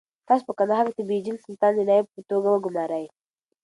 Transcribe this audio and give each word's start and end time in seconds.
تاسو 0.27 0.43
په 0.47 0.53
کندهار 0.59 0.87
کې 0.95 1.03
بېجن 1.09 1.37
سلطان 1.45 1.73
د 1.75 1.79
نایب 1.89 2.07
په 2.13 2.21
توګه 2.29 2.47
وګمارئ. 2.49 3.05